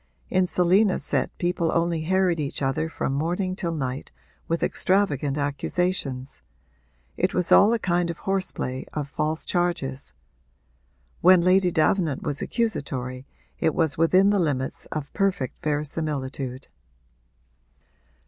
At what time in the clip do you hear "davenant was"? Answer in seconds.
11.69-12.41